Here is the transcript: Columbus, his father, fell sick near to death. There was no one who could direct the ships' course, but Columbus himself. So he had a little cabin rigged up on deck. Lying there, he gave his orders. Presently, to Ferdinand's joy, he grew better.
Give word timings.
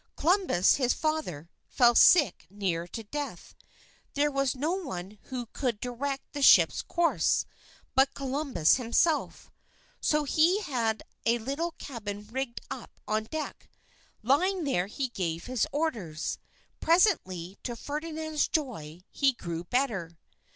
Columbus, 0.15 0.77
his 0.77 0.95
father, 0.95 1.47
fell 1.67 1.93
sick 1.93 2.47
near 2.49 2.87
to 2.87 3.03
death. 3.03 3.53
There 4.15 4.31
was 4.31 4.55
no 4.55 4.71
one 4.73 5.19
who 5.25 5.45
could 5.53 5.79
direct 5.79 6.33
the 6.33 6.41
ships' 6.41 6.81
course, 6.81 7.45
but 7.93 8.15
Columbus 8.15 8.77
himself. 8.77 9.51
So 9.99 10.23
he 10.23 10.61
had 10.61 11.03
a 11.27 11.37
little 11.37 11.73
cabin 11.73 12.25
rigged 12.25 12.61
up 12.71 12.99
on 13.07 13.25
deck. 13.25 13.69
Lying 14.23 14.63
there, 14.63 14.87
he 14.87 15.09
gave 15.09 15.45
his 15.45 15.67
orders. 15.71 16.39
Presently, 16.79 17.59
to 17.61 17.75
Ferdinand's 17.75 18.47
joy, 18.47 19.01
he 19.11 19.33
grew 19.33 19.65
better. 19.65 20.17